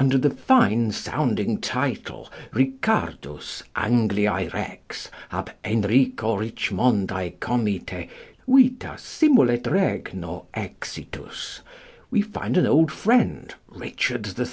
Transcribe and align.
Under 0.00 0.16
the 0.16 0.30
fine 0.30 0.92
sounding 0.92 1.60
title, 1.60 2.32
Ricardus, 2.54 3.62
Angliæ 3.76 4.50
Rex, 4.54 5.10
ab 5.30 5.50
Henrico 5.62 6.38
Richmondæ 6.38 7.38
comite 7.38 8.08
vita, 8.48 8.96
simul 8.96 9.50
et 9.50 9.66
Regno 9.66 10.46
exitus, 10.54 11.60
we 12.10 12.22
find 12.22 12.56
an 12.56 12.66
old 12.66 12.90
friend, 12.90 13.54
_Richard 13.70 14.38
III. 14.40 14.48